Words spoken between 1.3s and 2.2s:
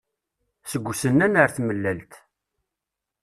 ar tmellalt.